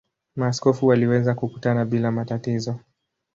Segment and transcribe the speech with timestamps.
[0.35, 2.79] Maaskofu waliweza kukutana bila matatizo.